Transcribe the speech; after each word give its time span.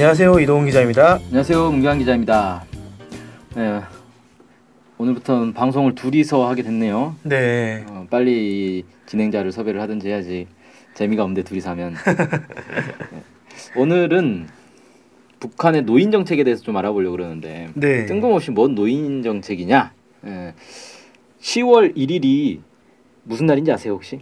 안녕하세요 0.00 0.40
이동훈 0.40 0.64
기자입니다. 0.64 1.16
안녕하세요 1.26 1.72
문경환 1.72 1.98
기자입니다. 1.98 2.64
네, 3.54 3.82
오늘부터는 4.96 5.52
방송을 5.52 5.94
둘이서 5.94 6.48
하게 6.48 6.62
됐네요. 6.62 7.16
네. 7.22 7.84
어, 7.86 8.06
빨리 8.08 8.84
진행자를 9.04 9.52
섭외를 9.52 9.78
하든지 9.82 10.08
해야지 10.08 10.46
재미가 10.94 11.22
없는데 11.22 11.42
둘이서 11.42 11.68
하면. 11.72 11.96
네. 13.12 13.22
오늘은 13.76 14.48
북한의 15.38 15.82
노인 15.82 16.10
정책에 16.10 16.44
대해서 16.44 16.62
좀 16.62 16.78
알아보려고 16.78 17.18
그러는데 17.18 17.68
네. 17.74 18.06
뜬금없이 18.06 18.52
뭔 18.52 18.74
노인 18.74 19.22
정책이냐? 19.22 19.92
예. 20.24 20.54
10월 21.42 21.94
1일이 21.94 22.60
무슨 23.24 23.44
날인지 23.44 23.70
아세요 23.70 23.92
혹시? 23.92 24.20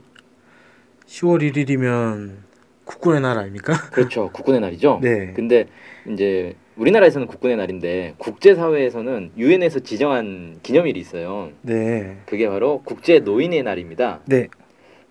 10월 1.07 1.41
1일이면 1.41 2.48
국군의 2.88 3.20
날 3.20 3.38
아닙니까? 3.38 3.74
그렇죠 3.92 4.30
국군의 4.33 4.60
날이죠. 4.60 5.01
네. 5.02 5.33
근데 5.34 5.66
이제 6.10 6.55
우리나라에서는 6.77 7.27
국군의 7.27 7.56
날인데 7.56 8.15
국제 8.16 8.55
사회에서는 8.55 9.33
유엔에서 9.37 9.80
지정한 9.80 10.59
기념일이 10.62 10.98
있어요. 10.98 11.51
네. 11.62 12.16
그게 12.24 12.48
바로 12.48 12.82
국제 12.84 13.19
노인의 13.19 13.62
날입니다. 13.62 14.20
네. 14.27 14.48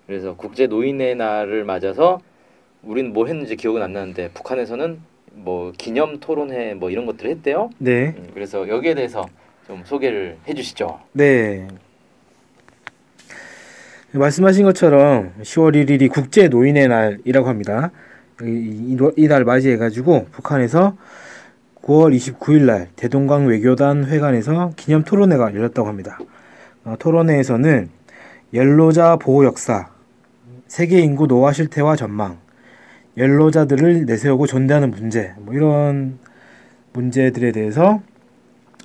그래서 0.06 0.34
국제 0.36 0.66
노인의 0.66 1.14
날을 1.16 1.64
맞아서 1.64 2.20
우리는 2.82 3.12
뭘 3.12 3.28
했는지 3.28 3.54
기억은 3.56 3.82
안 3.82 3.92
나는데 3.92 4.30
북한에서는 4.32 5.00
뭐 5.32 5.72
기념 5.76 6.18
토론회 6.18 6.74
뭐 6.74 6.90
이런 6.90 7.06
것들을 7.06 7.30
했대요. 7.30 7.70
네. 7.78 8.14
음, 8.16 8.30
그래서 8.34 8.68
여기에 8.68 8.94
대해서 8.94 9.26
좀 9.66 9.82
소개를 9.84 10.38
해주시죠. 10.48 10.98
네. 11.12 11.68
말씀하신 14.12 14.64
것처럼 14.64 15.32
10월 15.42 15.74
1일이 15.74 16.10
국제 16.10 16.48
노인의 16.48 16.88
날이라고 16.88 17.46
합니다. 17.46 17.90
이날 19.16 19.44
맞이해 19.44 19.76
가지고 19.76 20.26
북한에서 20.30 20.96
9월 21.82 22.16
29일 22.16 22.62
날 22.62 22.88
대동강 22.96 23.46
외교단 23.46 24.06
회관에서 24.06 24.72
기념 24.76 25.02
토론회가 25.04 25.54
열렸다고 25.54 25.88
합니다. 25.88 26.18
어, 26.84 26.94
토론회에서는 26.98 27.90
연로자 28.54 29.16
보호 29.16 29.44
역사, 29.44 29.88
세계 30.68 31.00
인구 31.00 31.26
노화 31.26 31.52
실태와 31.52 31.96
전망, 31.96 32.38
연로자들을 33.18 34.06
내세우고 34.06 34.46
존대하는 34.46 34.90
문제, 34.90 35.34
뭐 35.38 35.54
이런 35.54 36.18
문제들에 36.94 37.52
대해서 37.52 38.00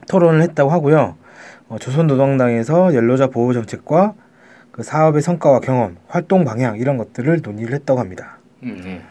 토론을 0.10 0.42
했다고 0.42 0.70
하고요. 0.70 1.16
어, 1.70 1.78
조선노동당에서 1.80 2.94
연로자 2.94 3.28
보호 3.28 3.54
정책과 3.54 4.16
그 4.74 4.82
사업의 4.82 5.22
성과와 5.22 5.60
경험, 5.60 5.98
활동 6.08 6.44
방향 6.44 6.78
이런 6.78 6.98
것들을 6.98 7.42
논의를 7.44 7.76
했다고 7.76 8.00
합니다. 8.00 8.40
음, 8.64 8.82
네. 8.84 9.02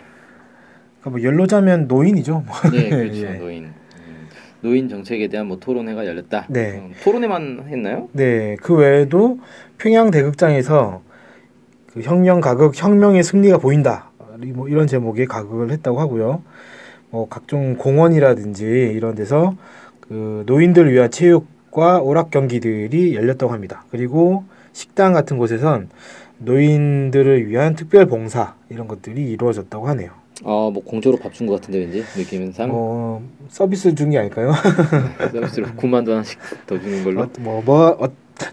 그러니까 1.01 1.11
뭐 1.11 1.23
연로자면 1.23 1.87
노인이죠. 1.87 2.45
뭐. 2.45 2.71
네, 2.73 2.91
그렇죠. 2.91 3.27
예. 3.27 3.35
노인. 3.35 3.65
음, 3.67 4.29
노인 4.61 4.89
정책에 4.89 5.29
대한 5.29 5.47
뭐 5.47 5.61
토론회가 5.61 6.05
열렸다. 6.05 6.47
네. 6.49 6.81
음, 6.81 6.93
토론회만 7.05 7.67
했나요? 7.69 8.09
네, 8.11 8.57
그 8.61 8.75
외에도 8.75 9.39
평양 9.79 10.11
대극장에서 10.11 11.01
그 11.93 12.01
혁명 12.01 12.41
가극 12.41 12.73
혁명의 12.75 13.23
승리가 13.23 13.59
보인다. 13.59 14.11
뭐 14.55 14.69
이런 14.69 14.89
제목의 14.89 15.27
가극을 15.27 15.71
했다고 15.71 16.01
하고요. 16.01 16.43
뭐 17.11 17.29
각종 17.29 17.77
공원이라든지 17.77 18.65
이런 18.65 19.15
데서 19.15 19.55
그 20.01 20.43
노인들을 20.47 20.93
위한 20.93 21.09
체육과 21.13 22.01
오락 22.01 22.33
경기들이 22.33 23.15
열렸다고 23.15 23.53
합니다. 23.53 23.85
그리고 23.93 24.43
식당 24.73 25.13
같은 25.13 25.39
곳에선 25.39 25.89
노인들을 26.39 27.49
위한 27.49 27.75
특별 27.75 28.07
봉사 28.07 28.55
이런 28.69 28.89
것들이 28.89 29.31
이루어졌다고 29.31 29.87
하네요. 29.89 30.11
아, 30.45 30.71
뭐 30.73 30.83
공짜로 30.85 31.17
밥 31.19 31.33
준 31.33 31.47
것 31.47 31.55
같은데 31.61 31.79
왠지 31.79 32.03
느낌상 32.17 32.69
뭐 32.69 33.23
서비스 33.49 33.95
준 33.95 34.11
게 34.11 34.19
아닐까요? 34.19 34.53
서비스로 35.33 35.67
9만 35.77 35.95
원 35.95 36.09
하나씩 36.09 36.39
더 36.67 36.79
주는 36.81 37.05
걸로. 37.05 37.23
어, 37.23 37.29
뭐, 37.39 37.63
뭐 37.65 37.89
어, 38.01 38.09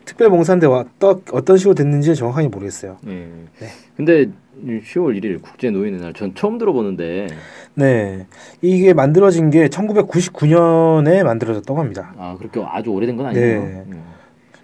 특별 0.06 0.30
봉사인데 0.30 0.68
어떤 0.68 1.22
어떤 1.32 1.58
식으로 1.58 1.74
됐는지 1.74 2.14
정확하게 2.14 2.50
모르겠어요. 2.50 2.98
예. 3.08 3.12
네. 3.12 3.68
근데 3.98 4.28
10월 4.64 5.18
1일 5.20 5.42
국제 5.42 5.72
노인의 5.72 6.00
날 6.02 6.14
전 6.14 6.36
처음 6.36 6.58
들어보는데 6.60 7.28
네, 7.76 8.28
이게 8.62 8.94
만들어진 8.94 9.50
게 9.50 9.68
1999년에 9.70 11.24
만들어졌다고 11.24 11.80
합니다. 11.80 12.14
아 12.18 12.36
그렇게 12.38 12.62
아주 12.64 12.92
오래된 12.92 13.16
건 13.18 13.28
아니에요. 13.28 13.64
네. 13.64 13.84
음. 13.88 14.04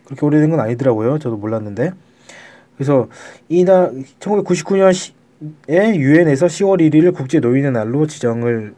그렇게 0.05 0.25
오래된 0.25 0.49
건 0.49 0.59
아니더라고요. 0.59 1.19
저도 1.19 1.37
몰랐는데. 1.37 1.91
그래서 2.75 3.07
이날 3.49 3.91
1999년에 4.19 5.95
유엔에서 5.95 6.45
10월 6.47 6.79
1일을 6.81 7.13
국제 7.13 7.39
노인의 7.39 7.71
날로 7.71 8.05
지정을 8.07 8.73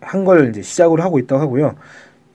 한 0.00 0.24
걸 0.24 0.48
이제 0.50 0.60
시작으로 0.62 1.02
하고 1.02 1.18
있다고 1.20 1.40
하고요. 1.40 1.76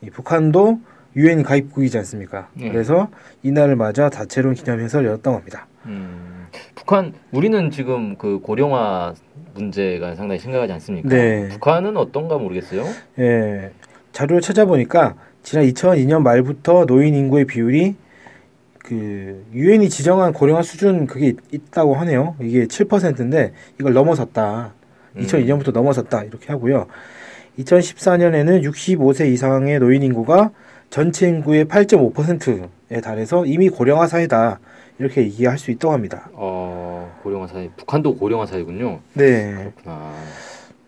이 0.01 0.09
북한도 0.09 0.79
유엔 1.15 1.43
가입국이지 1.43 1.97
않습니까? 1.99 2.47
네. 2.53 2.71
그래서 2.71 3.09
이날을 3.43 3.75
맞아 3.75 4.09
다채로운 4.09 4.55
기념 4.55 4.79
행사를 4.79 5.05
열었다고 5.05 5.37
합니다. 5.37 5.67
음. 5.85 6.47
북한 6.75 7.13
우리는 7.31 7.69
지금 7.69 8.15
그 8.17 8.39
고령화 8.39 9.13
문제가 9.55 10.15
상당히 10.15 10.39
심각하지 10.39 10.71
않습니까? 10.73 11.09
네. 11.09 11.49
북한은 11.49 11.97
어떤가 11.97 12.37
모르겠어요. 12.37 12.85
예, 13.19 13.71
자료를 14.13 14.41
찾아보니까 14.41 15.15
지난 15.43 15.65
2002년 15.65 16.21
말부터 16.21 16.85
노인 16.85 17.13
인구의 17.13 17.45
비율이 17.45 17.95
그 18.83 19.45
유엔이 19.53 19.89
지정한 19.89 20.33
고령화 20.33 20.61
수준 20.61 21.07
그게 21.07 21.27
있, 21.29 21.37
있다고 21.51 21.95
하네요. 21.95 22.35
이게 22.41 22.65
7%인데 22.65 23.53
이걸 23.79 23.93
넘어섰다. 23.93 24.73
음. 25.15 25.21
2002년부터 25.21 25.71
넘어섰다 25.71 26.23
이렇게 26.23 26.47
하고요. 26.47 26.87
2014년에는 27.57 28.63
65세 28.63 29.31
이상의 29.31 29.79
노인 29.79 30.03
인구가 30.03 30.51
전체 30.89 31.27
인구의 31.27 31.65
8.5%에 31.65 33.01
달해서 33.01 33.45
이미 33.45 33.69
고령화 33.69 34.07
사회다 34.07 34.59
이렇게 34.99 35.21
얘기할 35.21 35.57
수 35.57 35.71
있다고 35.71 35.93
합니다. 35.93 36.29
어 36.33 37.11
고령화 37.23 37.47
사회 37.47 37.69
북한도 37.77 38.17
고령화 38.17 38.45
사회군요. 38.45 38.99
네, 39.13 39.71
아, 39.85 40.13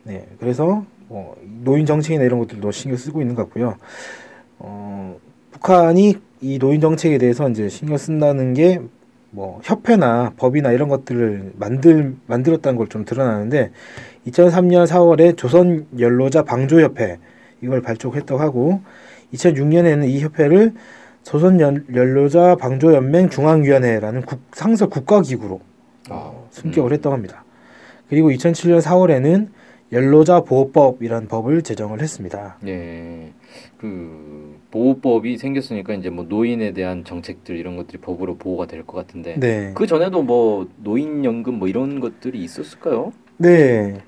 네. 0.04 0.28
그래서 0.40 0.86
뭐 1.08 1.36
노인 1.44 1.86
정책이나 1.86 2.24
이런 2.24 2.40
것들도 2.40 2.72
신경 2.72 2.98
쓰고 2.98 3.22
있는 3.22 3.36
것 3.36 3.44
같고요. 3.44 3.78
어, 4.60 5.18
북한이 5.52 6.18
이 6.46 6.60
노인 6.60 6.80
정책에 6.80 7.18
대해서 7.18 7.50
이제 7.50 7.68
신경 7.70 7.98
쓴다는 7.98 8.54
게 8.54 8.80
뭐 9.32 9.60
협회나 9.66 10.32
법이나 10.38 10.72
이런 10.72 10.88
것들을 10.88 11.52
만들 11.58 12.16
만들었다는 12.28 12.78
걸 12.78 12.88
좀 12.88 13.04
드러나는데 13.04 13.72
2003년 14.28 14.88
4월에 14.88 15.36
조선 15.36 15.88
연로자 16.00 16.44
방조 16.44 16.80
협회 16.80 17.18
이걸 17.62 17.82
발족했다고 17.82 18.40
하고 18.40 18.80
2006년에는 19.34 20.08
이 20.08 20.22
협회를 20.22 20.72
조선 21.24 21.60
연- 21.60 21.84
연로자 21.94 22.56
방조 22.56 22.94
연맹 22.94 23.28
중앙위원회라는 23.30 24.22
국, 24.22 24.40
상설 24.54 24.90
국가기구로 24.90 25.60
어, 26.12 26.48
승격을 26.52 26.94
했다고 26.94 27.14
합니다. 27.14 27.44
그리고 28.08 28.30
2007년 28.30 28.80
4월에는 28.82 29.50
연로자 29.92 30.42
보호법이라는 30.42 31.28
법을 31.28 31.62
제정을 31.62 32.02
했습니다. 32.02 32.58
네. 32.62 33.32
그 33.78 34.58
보호법이 34.72 35.38
생겼으니까 35.38 35.94
이제 35.94 36.10
뭐 36.10 36.26
노인에 36.28 36.74
대한 36.74 37.04
정책들 37.06 37.56
이런 37.56 37.78
것들이 37.78 38.00
법으로 38.00 38.36
보호가 38.38 38.66
될 38.66 38.84
것 38.86 38.98
같은데 38.98 39.36
네. 39.40 39.72
그 39.76 39.86
전에도 39.88 40.22
뭐 40.24 40.68
노인 40.78 41.24
연금 41.24 41.56
뭐 41.60 41.68
이런 41.68 42.00
것들이 42.00 42.44
있었을까요? 42.44 43.14
네. 43.38 44.02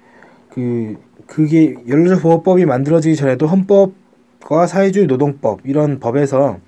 그 0.50 0.98
그게 1.28 1.76
연로자 1.88 2.22
보호법이 2.22 2.66
만들어지기 2.66 3.16
전에도 3.16 3.46
헌법과 3.48 4.66
사회주의 4.68 5.06
노동법 5.08 5.62
이런 5.64 6.00
법에서 6.00 6.60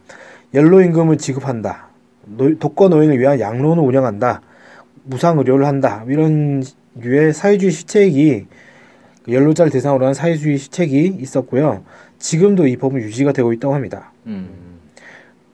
연로 0.54 0.82
임금을 0.82 1.18
지급한다. 1.18 1.90
노, 2.26 2.58
독거 2.60 2.90
노인을 2.90 3.20
위한 3.20 3.40
양로원을 3.40 3.84
운영한다. 3.84 4.42
무상 5.04 5.40
의료를 5.40 5.66
한다. 5.66 6.04
이런 6.08 6.62
류의 6.96 7.34
사회주의 7.34 7.72
시책이 7.72 8.46
그 8.46 8.56
연로자를 9.34 9.72
대상으로 9.72 10.06
한 10.06 10.14
사회주의 10.14 10.58
시책이 10.58 11.18
있었고요. 11.20 11.84
지금도 12.18 12.68
이 12.68 12.78
법은 12.78 13.00
유지가 13.02 13.32
되고 13.32 13.54
있다고 13.54 13.74
합니다. 13.74 14.12
음. 14.28 14.50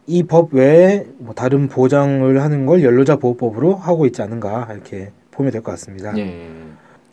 이법 0.07 0.53
외에 0.53 1.05
뭐 1.17 1.33
다른 1.33 1.67
보장을 1.67 2.39
하는 2.41 2.65
걸 2.65 2.83
연로자 2.83 3.15
보호법으로 3.15 3.75
하고 3.75 4.05
있지 4.05 4.21
않은가 4.21 4.67
이렇게 4.71 5.11
보면 5.31 5.51
될 5.51 5.61
것 5.61 5.71
같습니다. 5.71 6.15
예. 6.17 6.47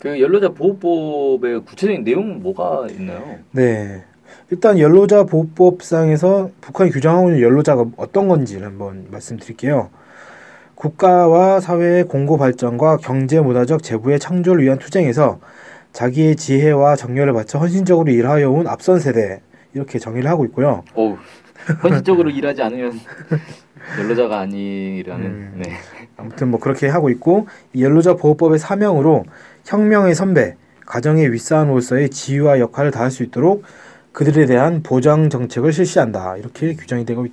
그 0.01 0.21
연로자 0.21 0.51
보호법의 0.51 1.61
구체적인 1.65 2.05
내용은 2.05 2.43
뭐가 2.43 2.87
있나요? 2.91 3.37
네. 3.53 4.05
일단 4.51 4.79
연로자 4.79 5.25
보호법상에서 5.25 6.51
북한이 6.61 6.91
규정하고 6.91 7.29
있는 7.31 7.41
연로자가 7.43 7.87
어떤 7.97 8.29
건지를 8.29 8.67
한번 8.67 9.07
말씀드릴게요. 9.11 9.89
국가와 10.75 11.61
사회의 11.61 12.05
공고 12.05 12.37
발전과 12.37 12.99
경제 12.99 13.41
문화적 13.41 13.83
재부의 13.83 14.19
창조를 14.19 14.65
위한 14.65 14.79
투쟁에서 14.79 15.39
자기의 15.93 16.37
지혜와 16.37 16.97
정열을 16.97 17.33
바쳐 17.33 17.59
헌신적으로 17.59 18.11
일하여 18.11 18.51
온 18.51 18.67
앞선 18.67 18.99
세대 18.99 19.41
이렇게 19.75 19.99
정의를 19.99 20.29
하고 20.29 20.45
있고요. 20.47 20.85
어우, 20.95 21.17
현실적으로 21.81 22.31
일하지 22.31 22.63
않으면 22.63 22.99
연로자가 23.99 24.41
아니라는. 24.41 25.27
음. 25.27 25.63
네. 25.65 25.73
아무튼 26.17 26.51
뭐 26.51 26.61
그렇게 26.61 26.89
하고 26.89 27.11
있고 27.11 27.47
이 27.73 27.83
연로자 27.83 28.15
보호법의 28.15 28.59
사명으로 28.59 29.25
혁명의 29.65 30.15
선배, 30.15 30.57
가정의 30.87 31.33
윗사람으로서의 31.33 32.11
지위와 32.11 32.59
역할을 32.59 32.91
다할 32.91 33.11
수 33.11 33.23
있도록 33.23 33.65
그들에 34.13 34.47
대한 34.47 34.83
보장 34.83 35.31
정책을 35.31 35.73
실시한다. 35.73 36.37
이렇게 36.37 36.75
규정이 36.75 37.05
되고 37.07 37.27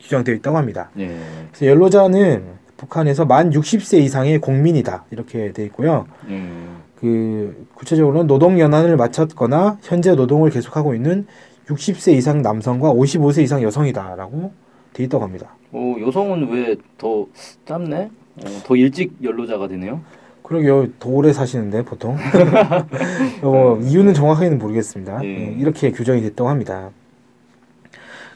규정되어 0.00 0.34
있다고 0.36 0.56
합니다. 0.56 0.90
예. 0.98 1.18
그래서 1.50 1.66
연로자는 1.66 2.44
북한에서 2.76 3.24
만 3.24 3.50
60세 3.50 3.98
이상의 3.98 4.38
국민이다. 4.38 5.04
이렇게 5.10 5.52
돼 5.52 5.64
있고요. 5.64 6.06
음. 6.28 6.75
그 6.98 7.66
구체적으로는 7.74 8.26
노동 8.26 8.58
연한을 8.58 8.96
마쳤거나 8.96 9.78
현재 9.82 10.14
노동을 10.14 10.50
계속하고 10.50 10.94
있는 10.94 11.26
60세 11.66 12.14
이상 12.14 12.42
남성과 12.42 12.92
55세 12.92 13.42
이상 13.42 13.62
여성이다라고 13.62 14.52
돼 14.92 15.04
있다고 15.04 15.24
합니다. 15.24 15.54
어, 15.72 15.96
여성은 16.00 16.48
왜 16.50 16.76
더 16.96 17.26
짧네? 17.66 18.10
어, 18.36 18.44
더 18.64 18.76
일찍 18.76 19.12
연로자가 19.22 19.68
되네요. 19.68 20.00
그러게요. 20.42 20.86
더 20.98 21.10
오래 21.10 21.32
사시는데 21.32 21.84
보통. 21.84 22.16
어, 23.42 23.78
이유는 23.82 24.14
정확하게는 24.14 24.58
모르겠습니다. 24.58 25.24
예. 25.24 25.28
예, 25.28 25.54
이렇게 25.58 25.90
규정이 25.90 26.22
됐다고 26.22 26.48
합니다. 26.48 26.90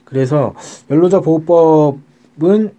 그래서 0.05 0.55
연로자 0.91 1.21
보호법은 1.21 2.73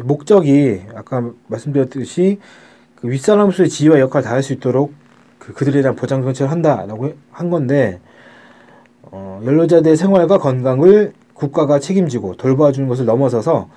목적이 0.00 0.80
아까 0.94 1.30
말씀드렸듯이 1.48 2.38
그 3.00 3.08
윗사람으로서의 3.08 3.68
지위와 3.68 4.00
역할을 4.00 4.24
다할 4.24 4.42
수 4.42 4.52
있도록 4.52 4.92
그 5.38 5.52
그들에 5.52 5.82
대한 5.82 5.94
보장 5.94 6.22
정책을 6.22 6.50
한다라고 6.50 7.12
한 7.30 7.48
건데 7.48 8.00
어, 9.02 9.40
연로자들의 9.44 9.96
생활과 9.96 10.38
건강을 10.38 11.12
국가가 11.32 11.78
책임지고 11.78 12.36
돌봐주는 12.36 12.88
것을 12.88 13.04
넘어서서 13.04 13.68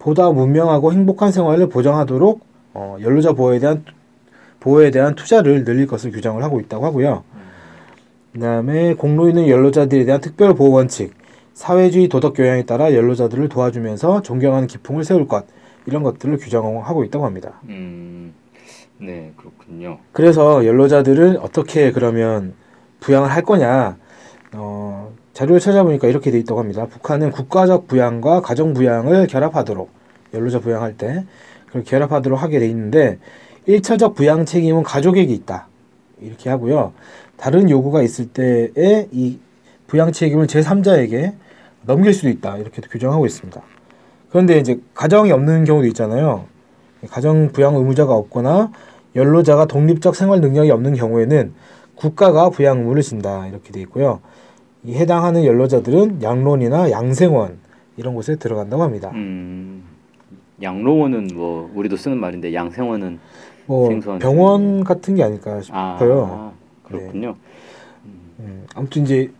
보다 0.00 0.30
문명하고 0.30 0.92
행복한 0.92 1.30
생활을 1.30 1.68
보장하도록 1.68 2.40
어, 2.74 2.96
연로자 3.00 3.32
보호에 3.32 3.60
대한 3.60 3.84
보호에 4.58 4.90
대한 4.90 5.14
투자를 5.14 5.62
늘릴 5.62 5.86
것을 5.86 6.10
규정을 6.10 6.42
하고 6.42 6.58
있다고 6.58 6.84
하고요. 6.84 7.22
그다음에 8.32 8.94
공로 8.94 9.28
있는 9.28 9.46
연로자들에 9.46 10.04
대한 10.04 10.20
특별 10.20 10.54
보호 10.54 10.72
원칙, 10.72 11.14
사회주의 11.52 12.08
도덕 12.08 12.34
교양에 12.34 12.64
따라 12.64 12.92
연로자들을 12.92 13.48
도와주면서 13.48 14.22
존경하는 14.22 14.66
기풍을 14.66 15.04
세울 15.04 15.28
것 15.28 15.44
이런 15.86 16.02
것들을 16.02 16.38
규정하고 16.38 17.04
있다고 17.04 17.24
합니다. 17.24 17.60
음. 17.68 18.34
네, 18.98 19.32
그렇군요. 19.36 19.98
그래서 20.12 20.64
연로자들은 20.64 21.38
어떻게 21.38 21.92
그러면 21.92 22.54
부양을 23.00 23.30
할 23.30 23.42
거냐? 23.42 23.96
어, 24.52 25.12
자료를 25.32 25.60
찾아보니까 25.60 26.08
이렇게 26.08 26.30
돼 26.30 26.38
있다고 26.38 26.60
합니다. 26.60 26.86
북한은 26.86 27.30
국가적 27.30 27.88
부양과 27.88 28.40
가정 28.40 28.72
부양을 28.72 29.26
결합하도록 29.26 29.90
연로자 30.32 30.60
부양할 30.60 30.96
때 30.96 31.24
그걸 31.66 31.84
결합하도록 31.84 32.40
하게 32.40 32.60
돼 32.60 32.68
있는데 32.68 33.18
일차적 33.66 34.14
부양 34.14 34.44
책임은 34.44 34.82
가족에게 34.84 35.32
있다. 35.32 35.68
이렇게 36.20 36.50
하고요. 36.50 36.92
다른 37.36 37.68
요구가 37.68 38.02
있을 38.02 38.28
때에 38.28 39.08
이 39.10 39.38
부양 39.86 40.12
책임을 40.12 40.46
제3자에게 40.46 41.34
넘길 41.84 42.14
수도 42.14 42.28
있다. 42.28 42.56
이렇게 42.58 42.80
규정하고 42.82 43.26
있습니다. 43.26 43.60
그런데 44.30 44.58
이제 44.58 44.80
가정이 44.94 45.30
없는 45.32 45.64
경우도 45.64 45.86
있잖아요. 45.88 46.46
가정 47.10 47.48
부양 47.52 47.74
의무자가 47.74 48.14
없거나 48.14 48.70
연로자가 49.16 49.66
독립적 49.66 50.16
생활 50.16 50.40
능력이 50.40 50.70
없는 50.70 50.94
경우에는 50.94 51.54
국가가 51.94 52.50
부양 52.50 52.78
의무를 52.78 53.02
진다 53.02 53.46
이렇게 53.46 53.72
돼 53.72 53.80
있고요. 53.82 54.20
이 54.82 54.94
해당하는 54.94 55.44
연로자들은 55.44 56.22
양론이나 56.22 56.90
양생원 56.90 57.58
이런 57.96 58.14
곳에 58.14 58.36
들어간다고 58.36 58.82
합니다. 58.82 59.10
음. 59.14 59.84
양로원은 60.62 61.30
뭐 61.34 61.70
우리도 61.74 61.96
쓰는 61.96 62.18
말인데 62.18 62.54
양생원은 62.54 63.18
뭐 63.66 63.88
병원 64.20 64.84
같은 64.84 65.14
게 65.14 65.22
아닐까 65.22 65.60
싶어요. 65.60 66.28
아, 66.30 66.52
그렇군요. 66.84 67.34
음, 68.38 68.66
아무튼 68.74 69.02
이제 69.02 69.30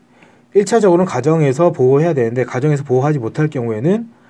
1차적으로는 0.57 1.05
가정에서 1.05 1.73
보호해야 1.73 2.15
되는데 2.15 2.45
가정에서 2.45 2.85
보호하지 2.85 3.19
못할 3.19 3.49
경우에는 3.49 4.03
어, 4.03 4.24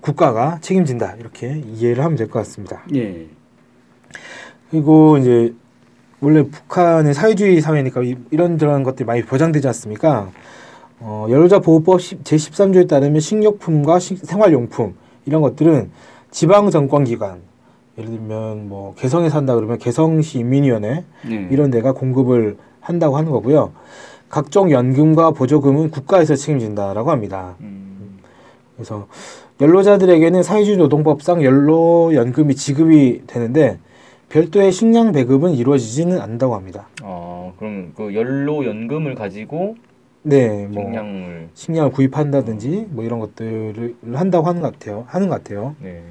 국가가 0.00 0.58
책임진다 0.60 1.14
이렇게 1.20 1.62
이해를 1.66 2.02
하면 2.04 2.16
될 2.16 2.28
것 2.28 2.40
같습니다. 2.40 2.82
예. 2.94 3.26
그리고 4.70 5.16
이제 5.18 5.54
원래 6.20 6.42
북한은 6.42 7.12
사회주의 7.12 7.60
사회니까 7.60 8.02
이- 8.02 8.16
이런 8.30 8.58
저런 8.58 8.82
것들이 8.82 9.04
많이 9.06 9.22
보장되지 9.22 9.66
않습니까? 9.68 10.30
어, 10.98 11.26
연로자 11.28 11.58
보호법 11.60 12.00
제 12.00 12.36
13조에 12.36 12.88
따르면 12.88 13.20
식료품과 13.20 13.98
식- 13.98 14.24
생활용품 14.24 14.94
이런 15.26 15.42
것들은 15.42 15.90
지방 16.30 16.70
정권 16.70 17.04
기관 17.04 17.40
예를 17.98 18.10
들면 18.10 18.68
뭐 18.68 18.94
개성에 18.96 19.28
산다 19.30 19.54
그러면 19.54 19.78
개성시 19.78 20.38
인민위원회 20.40 21.04
예. 21.30 21.48
이런 21.50 21.70
데가 21.70 21.92
공급을 21.92 22.56
한다고 22.80 23.16
하는 23.16 23.30
거고요. 23.30 23.72
각종 24.28 24.70
연금과 24.70 25.30
보조금은 25.32 25.90
국가에서 25.90 26.34
책임진다라고 26.34 27.10
합니다. 27.10 27.54
음. 27.60 27.85
그래서 28.76 29.06
연로자들에게는 29.60 30.42
사회주의 30.42 30.76
노동법상 30.76 31.42
연로 31.42 32.14
연금이 32.14 32.54
지급이 32.54 33.22
되는데 33.26 33.78
별도의 34.28 34.70
식량 34.70 35.12
배급은 35.12 35.52
이루어지지는 35.52 36.20
않는다고 36.20 36.54
합니다. 36.54 36.88
어, 37.02 37.54
그럼 37.58 37.92
그 37.96 38.14
연로 38.14 38.64
연금을 38.66 39.14
가지고 39.14 39.76
네, 40.22 40.66
뭐 40.66 40.84
식량을 40.84 41.48
식량을 41.54 41.90
구입한다든지 41.92 42.88
뭐 42.90 43.04
이런 43.04 43.20
것들을 43.20 43.96
한다고 44.12 44.46
하는 44.48 44.60
것 44.60 44.72
같아요. 44.72 45.04
하는 45.06 45.28
것 45.28 45.36
같아요. 45.36 45.74
네. 45.80 46.02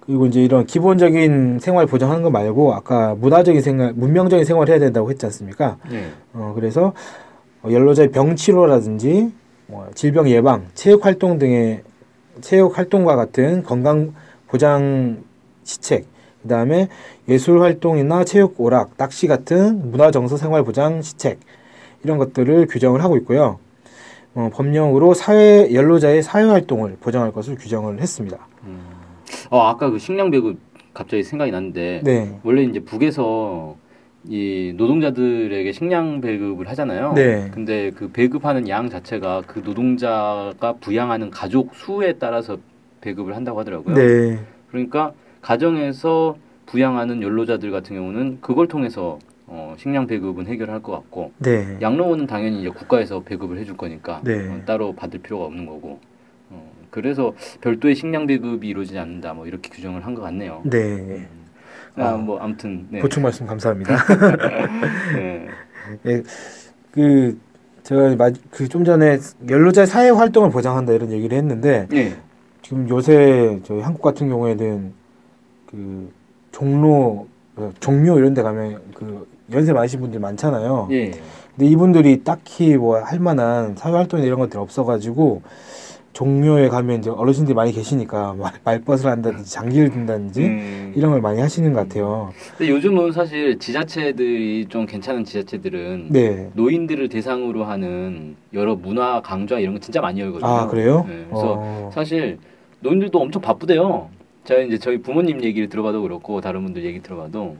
그리고 0.00 0.26
이제 0.26 0.42
이런 0.42 0.66
기본적인 0.66 1.60
생활 1.60 1.86
보장하는 1.86 2.22
거 2.22 2.30
말고 2.30 2.74
아까 2.74 3.14
문화적인 3.14 3.62
생활, 3.62 3.92
문명적인 3.94 4.44
생활을 4.44 4.72
해야 4.72 4.78
된다고 4.78 5.10
했지 5.10 5.24
않습니까? 5.26 5.78
예. 5.92 6.08
어, 6.32 6.52
그래서 6.54 6.92
어, 7.62 7.70
연로자의 7.70 8.10
병 8.10 8.36
치료라든지 8.36 9.32
뭐 9.66 9.88
질병 9.94 10.28
예방, 10.28 10.66
체육 10.74 11.04
활동 11.04 11.38
등의 11.38 11.82
체육 12.40 12.76
활동과 12.76 13.16
같은 13.16 13.62
건강 13.62 14.14
보장 14.46 15.22
시책, 15.62 16.06
그 16.42 16.48
다음에 16.48 16.88
예술 17.28 17.60
활동이나 17.60 18.24
체육 18.24 18.60
오락, 18.60 18.96
낚시 18.96 19.26
같은 19.26 19.90
문화 19.90 20.10
정서 20.10 20.36
생활 20.36 20.62
보장 20.62 21.00
시책 21.00 21.38
이런 22.02 22.18
것들을 22.18 22.66
규정을 22.66 23.02
하고 23.02 23.16
있고요. 23.16 23.58
어, 24.34 24.50
법령으로 24.52 25.14
사회 25.14 25.72
연로자의 25.72 26.22
사회 26.22 26.44
활동을 26.44 26.96
보장할 27.00 27.32
것을 27.32 27.54
규정을 27.54 28.00
했습니다. 28.00 28.46
음. 28.64 28.80
어, 29.50 29.60
아까 29.60 29.90
그 29.90 29.98
식량 29.98 30.30
배급 30.30 30.58
갑자기 30.92 31.22
생각이 31.22 31.50
났는데 31.50 32.00
네, 32.04 32.38
원래 32.42 32.62
이제 32.62 32.80
북에서 32.80 33.76
이 34.28 34.72
노동자들에게 34.76 35.72
식량 35.72 36.20
배급을 36.20 36.68
하잖아요. 36.68 37.12
네. 37.14 37.50
근데 37.52 37.90
그 37.90 38.10
배급하는 38.10 38.68
양 38.68 38.88
자체가 38.88 39.42
그 39.46 39.60
노동자가 39.64 40.74
부양하는 40.80 41.30
가족 41.30 41.74
수에 41.74 42.14
따라서 42.14 42.56
배급을 43.02 43.36
한다고 43.36 43.60
하더라고요. 43.60 43.94
네, 43.94 44.38
그러니까 44.70 45.12
가정에서 45.42 46.36
부양하는 46.66 47.20
연로자들 47.22 47.70
같은 47.70 47.96
경우는 47.96 48.38
그걸 48.40 48.66
통해서 48.66 49.18
어, 49.46 49.74
식량 49.76 50.06
배급은 50.06 50.46
해결할 50.46 50.80
것 50.82 50.92
같고 50.92 51.32
네, 51.38 51.76
양로원은 51.82 52.26
당연히 52.26 52.60
이제 52.60 52.70
국가에서 52.70 53.20
배급을 53.20 53.58
해줄 53.58 53.76
거니까 53.76 54.22
네. 54.24 54.48
어, 54.48 54.62
따로 54.64 54.94
받을 54.94 55.20
필요가 55.20 55.44
없는 55.44 55.66
거고 55.66 56.00
어, 56.48 56.72
그래서 56.88 57.34
별도의 57.60 57.94
식량 57.94 58.26
배급이 58.26 58.66
이루어지지 58.68 58.98
않는다 58.98 59.34
뭐 59.34 59.46
이렇게 59.46 59.68
규정을 59.68 60.06
한 60.06 60.14
것 60.14 60.22
같네요. 60.22 60.62
네. 60.64 61.26
아, 61.30 61.43
아, 61.96 62.16
뭐 62.16 62.38
아무튼 62.38 62.86
네. 62.90 63.00
보충 63.00 63.22
말씀 63.22 63.46
감사합니다. 63.46 63.96
네. 65.14 65.46
예, 66.06 66.22
그 66.90 67.38
제가 67.82 68.30
그 68.50 68.68
좀 68.68 68.84
전에 68.84 69.18
연로자 69.48 69.86
사회 69.86 70.08
활동을 70.10 70.50
보장한다 70.50 70.92
이런 70.92 71.12
얘기를 71.12 71.36
했는데 71.36 71.86
네. 71.90 72.14
지금 72.62 72.88
요새 72.88 73.60
저희 73.64 73.80
한국 73.80 74.02
같은 74.02 74.28
경우에는 74.28 74.92
그 75.70 76.10
종로 76.50 77.28
어, 77.56 77.72
종묘 77.78 78.18
이런 78.18 78.34
데 78.34 78.42
가면 78.42 78.80
그 78.94 79.28
연세 79.52 79.72
많으신 79.72 80.00
분들 80.00 80.18
많잖아요. 80.18 80.88
예. 80.90 81.10
근데 81.10 81.66
이분들이 81.66 82.24
딱히 82.24 82.76
뭐 82.76 82.98
할 83.00 83.20
만한 83.20 83.76
사회 83.76 83.92
활동 83.92 84.20
이런 84.20 84.38
것들이 84.40 84.58
없어 84.58 84.84
가지고 84.84 85.42
종묘에 86.14 86.68
가면 86.68 87.00
이제 87.00 87.10
어르신들이 87.10 87.54
많이 87.54 87.72
계시니까 87.72 88.34
말, 88.34 88.52
말벗을 88.64 89.10
한다든지 89.10 89.50
장기를 89.52 89.90
든다든지 89.90 90.42
음. 90.42 90.92
이런 90.94 91.10
걸 91.10 91.20
많이 91.20 91.40
하시는 91.40 91.72
것 91.72 91.80
같아요. 91.80 92.32
근데 92.56 92.72
요즘은 92.72 93.10
사실 93.10 93.58
지자체들이 93.58 94.66
좀 94.68 94.86
괜찮은 94.86 95.24
지자체들은 95.24 96.06
네. 96.10 96.50
노인들을 96.54 97.08
대상으로 97.08 97.64
하는 97.64 98.36
여러 98.52 98.76
문화 98.76 99.20
강좌 99.20 99.58
이런 99.58 99.74
거 99.74 99.80
진짜 99.80 100.00
많이 100.00 100.20
열거든요. 100.20 100.48
아 100.48 100.68
그래요? 100.68 101.04
네, 101.08 101.26
그래서 101.28 101.54
어, 101.58 101.90
사실 101.92 102.38
노인들도 102.78 103.18
엄청 103.18 103.42
바쁘대요. 103.42 104.08
제가 104.44 104.60
이제 104.60 104.78
저희 104.78 104.98
부모님 104.98 105.42
얘기를 105.42 105.68
들어봐도 105.68 106.00
그렇고 106.02 106.40
다른 106.40 106.62
분들 106.62 106.84
얘기 106.84 107.02
들어봐도 107.02 107.56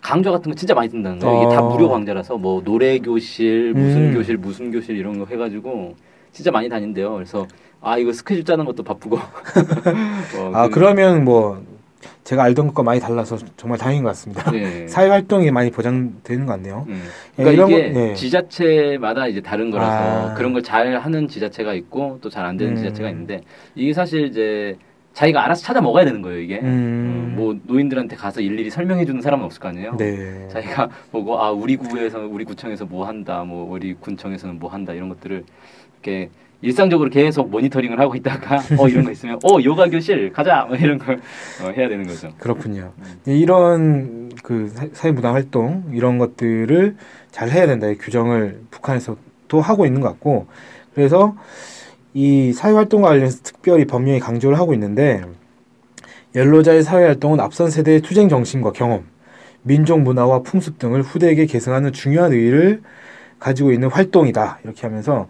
강좌 0.00 0.30
같은 0.30 0.50
거 0.50 0.56
진짜 0.56 0.72
많이 0.72 0.88
듣는다는 0.88 1.18
거예요. 1.18 1.42
이게 1.42 1.54
다 1.54 1.62
어. 1.62 1.68
무료 1.68 1.90
강좌라서 1.90 2.38
뭐 2.38 2.62
노래 2.64 2.98
교실, 3.00 3.74
무슨 3.74 4.10
음. 4.10 4.14
교실, 4.14 4.38
무슨 4.38 4.70
교실 4.70 4.96
이런 4.96 5.18
거 5.18 5.26
해가지고 5.26 5.94
진짜 6.36 6.50
많이 6.50 6.68
다닌대요. 6.68 7.14
그래서 7.14 7.46
아 7.80 7.96
이거 7.96 8.12
스케줄 8.12 8.44
짜는 8.44 8.66
것도 8.66 8.82
바쁘고. 8.82 9.16
어, 10.36 10.50
아 10.52 10.68
그- 10.68 10.74
그러면 10.74 11.24
뭐 11.24 11.64
제가 12.24 12.42
알던 12.42 12.66
것과 12.68 12.82
많이 12.82 13.00
달라서 13.00 13.38
정말 13.56 13.78
다행인 13.78 14.02
것 14.02 14.10
같습니다. 14.10 14.50
네. 14.50 14.86
사회 14.88 15.08
활동이 15.08 15.50
많이 15.50 15.70
보장되는 15.70 16.44
것 16.44 16.52
같네요. 16.52 16.84
음. 16.88 17.02
예, 17.38 17.42
그러니까 17.42 17.52
이런 17.52 17.70
이게 17.70 17.92
거- 17.92 17.98
네. 18.00 18.14
지자체마다 18.14 19.28
이제 19.28 19.40
다른 19.40 19.70
거라서 19.70 20.30
아. 20.30 20.34
그런 20.34 20.52
걸 20.52 20.62
잘 20.62 20.94
하는 20.98 21.26
지자체가 21.26 21.72
있고 21.72 22.18
또 22.20 22.28
잘 22.28 22.44
안 22.44 22.58
되는 22.58 22.72
음. 22.74 22.76
지자체가 22.76 23.08
있는데 23.10 23.40
이게 23.74 23.94
사실 23.94 24.26
이제 24.26 24.76
자기가 25.14 25.42
알아서 25.42 25.62
찾아 25.62 25.80
먹어야 25.80 26.04
되는 26.04 26.20
거예요 26.20 26.40
이게. 26.40 26.58
음. 26.60 27.32
어, 27.32 27.40
뭐 27.40 27.56
노인들한테 27.62 28.16
가서 28.16 28.42
일일이 28.42 28.68
설명해 28.68 29.06
주는 29.06 29.22
사람은 29.22 29.44
없을 29.46 29.60
거 29.62 29.68
아니에요. 29.68 29.96
네. 29.96 30.48
자기가 30.52 30.90
보고 31.12 31.40
아 31.40 31.50
우리 31.50 31.76
구에서 31.76 32.18
우리 32.18 32.44
구청에서 32.44 32.84
뭐 32.84 33.06
한다, 33.06 33.42
뭐 33.44 33.70
우리 33.72 33.94
군청에서는 33.94 34.58
뭐 34.58 34.68
한다 34.70 34.92
이런 34.92 35.08
것들을 35.08 35.44
이렇게 36.06 36.30
일상적으로 36.62 37.10
계속 37.10 37.50
모니터링을 37.50 38.00
하고 38.00 38.14
있다가 38.14 38.62
어 38.78 38.88
이런 38.88 39.04
거 39.04 39.10
있으면 39.10 39.38
어 39.44 39.58
요가 39.62 39.88
교실 39.90 40.32
가자 40.32 40.64
뭐 40.66 40.76
이런 40.76 40.98
걸 40.98 41.20
어, 41.62 41.70
해야 41.76 41.88
되는 41.88 42.06
거죠. 42.06 42.30
그렇군요. 42.38 42.92
이런 43.26 44.30
그 44.42 44.68
사- 44.68 44.86
사회무당 44.92 45.34
활동 45.34 45.84
이런 45.92 46.18
것들을 46.18 46.96
잘 47.30 47.50
해야 47.50 47.66
된다. 47.66 47.88
이 47.88 47.96
규정을 47.98 48.60
북한에서도 48.70 49.60
하고 49.60 49.84
있는 49.84 50.00
것 50.00 50.08
같고 50.08 50.46
그래서 50.94 51.36
이 52.14 52.52
사회 52.54 52.72
활동과 52.72 53.08
관련해서 53.08 53.40
특별히 53.42 53.84
법령이 53.84 54.20
강조를 54.20 54.58
하고 54.58 54.72
있는데 54.72 55.22
연로자의 56.34 56.82
사회 56.82 57.04
활동은 57.04 57.38
앞선 57.40 57.70
세대의 57.70 58.00
투쟁 58.00 58.28
정신과 58.28 58.72
경험, 58.72 59.04
민족 59.62 60.00
문화와 60.00 60.42
풍습 60.42 60.78
등을 60.78 61.02
후대에게 61.02 61.44
계승하는 61.46 61.92
중요한 61.92 62.32
의의를 62.32 62.82
가지고 63.38 63.72
있는 63.72 63.88
활동이다. 63.88 64.60
이렇게 64.64 64.86
하면서 64.86 65.28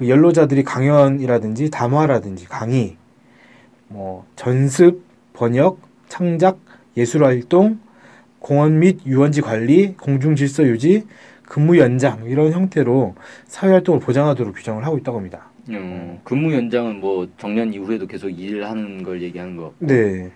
그 0.00 0.08
연로자들이 0.08 0.62
강연이라든지 0.64 1.68
담화라든지 1.68 2.46
강의, 2.46 2.96
뭐 3.88 4.24
전습, 4.34 5.02
번역, 5.34 5.78
창작, 6.08 6.58
예술 6.96 7.22
활동, 7.22 7.78
공원 8.38 8.78
및 8.78 9.00
유원지 9.04 9.42
관리, 9.42 9.94
공중 9.96 10.36
질서 10.36 10.64
유지, 10.64 11.06
근무 11.42 11.76
연장 11.76 12.24
이런 12.24 12.52
형태로 12.52 13.14
사회 13.44 13.72
활동을 13.72 14.00
보장하도록 14.00 14.54
규정을 14.54 14.86
하고 14.86 14.96
있다고 14.96 15.18
합니다. 15.18 15.50
음, 15.68 16.18
근무 16.24 16.54
연장은 16.54 17.00
뭐 17.00 17.28
정년 17.36 17.74
이후에도 17.74 18.06
계속 18.06 18.30
일하는 18.30 19.02
걸 19.02 19.20
얘기하는 19.20 19.58
거. 19.58 19.74
네. 19.80 20.30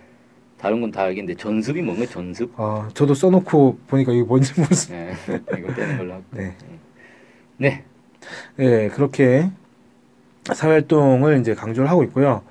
다른 0.59 0.83
건 0.83 0.91
다 0.91 1.05
알겠는데 1.05 1.41
전습이 1.41 1.81
뭔가 1.81 2.05
전습? 2.05 2.53
아, 2.59 2.91
저도 2.93 3.15
써놓고 3.15 3.79
보니까 3.87 4.13
이게 4.13 4.23
뭔지 4.25 4.53
모르겠어요. 4.61 4.99
네, 4.99 5.15
이거 5.59 5.73
빼는 5.75 5.97
걸로 5.97 6.13
하고. 6.13 6.25
네. 6.33 6.55
네, 7.57 7.85
네, 8.57 8.89
그렇게 8.89 9.51
사회활동을 10.53 11.41
이제 11.41 11.55
강조를 11.55 11.89
하고 11.91 12.03
있고요. 12.05 12.43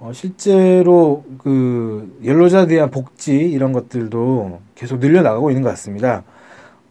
어, 0.00 0.12
실제로 0.12 1.24
그 1.38 2.18
연로자에 2.24 2.66
대한 2.66 2.90
복지 2.90 3.36
이런 3.36 3.72
것들도 3.72 4.60
계속 4.74 5.00
늘려나가고 5.00 5.50
있는 5.50 5.62
것 5.62 5.70
같습니다. 5.70 6.22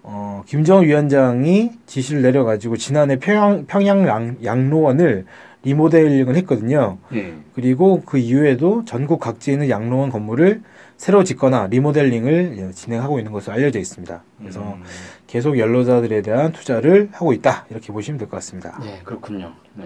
어, 0.04 0.44
김정은 0.46 0.86
위원장이 0.86 1.72
지시를 1.86 2.22
내려가지고 2.22 2.78
지난해 2.78 3.18
평양, 3.18 3.66
평양 3.66 4.08
양, 4.08 4.38
양로원을 4.44 5.26
리모델링을 5.64 6.36
했거든요. 6.38 6.98
네. 7.10 7.34
그리고 7.54 8.02
그 8.06 8.18
이후에도 8.18 8.84
전국 8.86 9.20
각지에 9.20 9.54
있는 9.54 9.70
양로원 9.70 10.10
건물을 10.10 10.62
새로 10.98 11.24
짓거나 11.24 11.68
리모델링을 11.68 12.56
예, 12.58 12.72
진행하고 12.72 13.20
있는 13.20 13.32
것으로 13.32 13.54
알려져 13.54 13.80
있습니다. 13.80 14.24
그래서 14.40 14.62
음, 14.74 14.84
계속 15.28 15.58
연로자들에 15.60 16.22
대한 16.24 16.52
투자를 16.52 17.10
하고 17.14 17.34
있다 17.34 17.66
이렇게 17.70 17.94
보시면 17.94 18.18
될 18.18 18.28
것 18.28 18.38
같습니다. 18.38 18.78
네, 18.84 19.00
그렇군요. 19.04 19.54
네. 19.76 19.86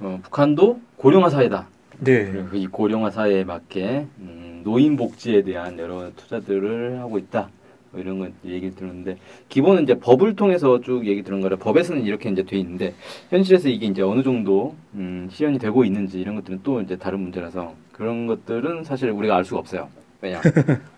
어, 0.00 0.18
북한도 0.22 0.80
고령화 0.96 1.28
사회다. 1.30 1.68
네, 2.00 2.32
이 2.54 2.66
고령화 2.66 3.10
사회에 3.10 3.44
맞게 3.44 4.06
음, 4.20 4.60
노인 4.64 4.96
복지에 4.96 5.42
대한 5.42 5.78
여러 5.78 6.10
투자들을 6.16 6.98
하고 7.00 7.18
있다. 7.18 7.50
뭐 7.90 8.00
이런 8.00 8.18
건 8.18 8.32
얘기 8.46 8.70
들었는데 8.74 9.16
기본은 9.48 9.82
이제 9.82 9.94
법을 9.98 10.34
통해서 10.36 10.80
쭉 10.80 11.06
얘기 11.06 11.22
들은 11.22 11.40
거라 11.40 11.56
법에서는 11.56 12.02
이렇게 12.04 12.28
이제 12.30 12.42
돼 12.42 12.56
있는데 12.58 12.94
현실에서 13.30 13.68
이게 13.68 13.86
이제 13.86 14.02
어느 14.02 14.22
정도 14.22 14.76
음, 14.94 15.28
실현이 15.30 15.58
되고 15.58 15.84
있는지 15.84 16.20
이런 16.20 16.34
것들은 16.36 16.60
또 16.62 16.80
이제 16.80 16.96
다른 16.96 17.20
문제라서 17.20 17.74
그런 17.92 18.26
것들은 18.26 18.84
사실 18.84 19.10
우리가 19.10 19.36
알 19.36 19.44
수가 19.44 19.60
없어요. 19.60 19.88
왜냐 20.20 20.40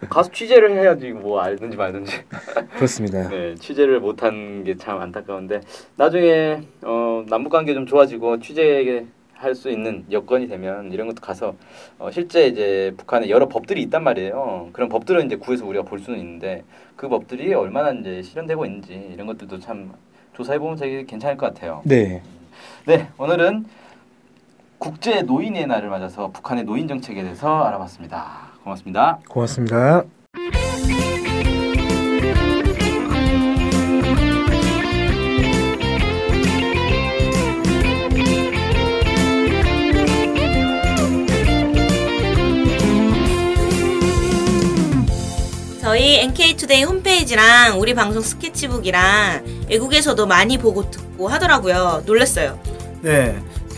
가서 0.08 0.30
취재를 0.30 0.70
해야지 0.72 1.10
뭐 1.12 1.40
알든지 1.40 1.76
말든지 1.76 2.12
그렇습니다. 2.76 3.28
네, 3.28 3.54
취재를 3.56 4.00
못한 4.00 4.64
게 4.64 4.74
참 4.78 4.98
안타까운데 5.00 5.60
나중에 5.96 6.60
어, 6.82 7.24
남북 7.28 7.50
관계 7.50 7.74
좀 7.74 7.86
좋아지고 7.86 8.40
취재 8.40 9.04
할 9.34 9.54
수 9.54 9.70
있는 9.70 10.04
여건이 10.10 10.48
되면 10.48 10.92
이런 10.92 11.06
것도 11.06 11.20
가서 11.22 11.54
어, 11.98 12.10
실제 12.10 12.46
이제 12.46 12.92
북한에 12.98 13.30
여러 13.30 13.48
법들이 13.48 13.80
있단 13.82 14.04
말이에요. 14.04 14.68
그런 14.74 14.88
법들은 14.90 15.24
이제 15.26 15.36
구해서 15.36 15.64
우리가 15.66 15.84
볼 15.84 15.98
수는 15.98 16.18
있는데 16.18 16.62
그 16.94 17.08
법들이 17.08 17.52
얼마나 17.54 17.90
이제 17.90 18.20
실현되고 18.22 18.66
있는지 18.66 19.10
이런 19.14 19.26
것들도 19.26 19.58
참 19.60 19.92
조사해 20.34 20.58
보면 20.58 20.76
되게 20.76 21.04
괜찮을 21.04 21.38
것 21.38 21.46
같아요. 21.54 21.80
네, 21.84 22.22
네, 22.86 23.08
오늘은 23.16 23.64
국제 24.76 25.22
노인의 25.22 25.66
날을 25.66 25.88
맞아서 25.88 26.28
북한의 26.30 26.64
노인 26.64 26.86
정책에 26.86 27.22
대해서 27.22 27.64
알아봤습니다. 27.64 28.49
고맙습니다. 28.62 29.18
고맙습니다. 29.28 30.04
저희 45.80 46.20
NK투데이 46.20 46.84
홈페이지랑 46.84 47.80
우리 47.80 47.94
방송 47.94 48.22
스케치북이랑 48.22 49.66
외국에서도 49.68 50.24
많이 50.24 50.56
보고 50.56 50.88
듣고 50.88 51.26
하더라고요. 51.26 52.04
놀랐어요. 52.06 52.60
네, 53.02 53.36